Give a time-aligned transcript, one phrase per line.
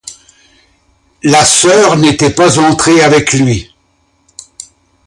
[1.21, 3.69] La soeur n'était pas entrée avec lui.